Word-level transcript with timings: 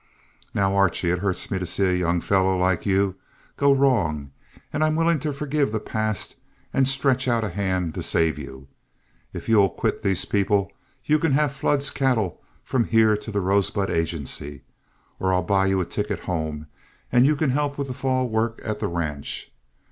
Now, 0.51 0.75
Archie, 0.75 1.11
it 1.11 1.19
hurts 1.19 1.51
me 1.51 1.59
to 1.59 1.65
see 1.67 1.83
a 1.83 1.93
young 1.93 2.21
fellow 2.21 2.57
like 2.57 2.87
you 2.87 3.17
go 3.55 3.71
wrong, 3.71 4.31
and 4.73 4.83
I'm 4.83 4.95
willing 4.95 5.19
to 5.19 5.31
forgive 5.31 5.71
the 5.71 5.79
past 5.79 6.37
and 6.73 6.87
stretch 6.87 7.27
out 7.27 7.43
a 7.43 7.49
hand 7.49 7.93
to 7.93 8.01
save 8.01 8.39
you. 8.39 8.67
If 9.31 9.47
you'll 9.47 9.69
quit 9.69 10.01
those 10.01 10.25
people, 10.25 10.71
you 11.05 11.19
can 11.19 11.33
have 11.33 11.53
Flood's 11.53 11.91
cattle 11.91 12.41
from 12.63 12.85
here 12.85 13.15
to 13.17 13.29
the 13.29 13.41
Rosebud 13.41 13.91
Agency, 13.91 14.63
or 15.19 15.31
I'll 15.31 15.43
buy 15.43 15.67
you 15.67 15.79
a 15.81 15.85
ticket 15.85 16.21
home 16.21 16.65
and 17.11 17.27
you 17.27 17.35
can 17.35 17.51
help 17.51 17.77
with 17.77 17.87
the 17.87 17.93
fall 17.93 18.27
work 18.27 18.59
at 18.65 18.79
the 18.79 18.87
ranch. 18.87 19.51